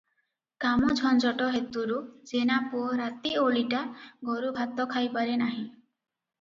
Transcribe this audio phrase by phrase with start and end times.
[0.63, 1.99] କାମ ଝଞ୍ଜଟ ହେତୁରୁ
[2.31, 3.85] ଜେନାପୁଅ ରାତିଓଳିଟା
[4.33, 5.65] ଘରୁଭାତ ଖାଇପାରେ ନାହିଁ।